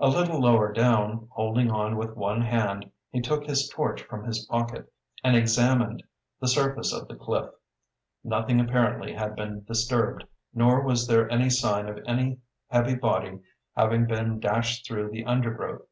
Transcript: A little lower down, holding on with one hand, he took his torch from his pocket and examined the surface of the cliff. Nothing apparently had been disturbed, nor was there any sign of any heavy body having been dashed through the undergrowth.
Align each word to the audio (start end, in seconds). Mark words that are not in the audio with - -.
A 0.00 0.08
little 0.08 0.40
lower 0.40 0.72
down, 0.72 1.28
holding 1.30 1.70
on 1.70 1.96
with 1.96 2.16
one 2.16 2.40
hand, 2.40 2.90
he 3.10 3.20
took 3.20 3.46
his 3.46 3.68
torch 3.68 4.02
from 4.02 4.24
his 4.24 4.44
pocket 4.46 4.92
and 5.22 5.36
examined 5.36 6.02
the 6.40 6.48
surface 6.48 6.92
of 6.92 7.06
the 7.06 7.14
cliff. 7.14 7.48
Nothing 8.24 8.58
apparently 8.58 9.12
had 9.12 9.36
been 9.36 9.62
disturbed, 9.62 10.24
nor 10.52 10.82
was 10.82 11.06
there 11.06 11.30
any 11.30 11.48
sign 11.48 11.88
of 11.88 12.02
any 12.08 12.40
heavy 12.70 12.96
body 12.96 13.38
having 13.76 14.06
been 14.06 14.40
dashed 14.40 14.84
through 14.84 15.10
the 15.12 15.24
undergrowth. 15.24 15.82